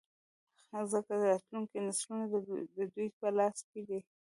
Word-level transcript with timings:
ځـکـه 0.91 1.13
راتـلونکي 1.29 1.77
نـسلونه 1.87 2.25
د 2.75 2.79
دوي 2.93 3.07
پـه 3.17 3.27
لاس 3.37 3.57
کـې 3.69 3.81
دي. 3.87 3.99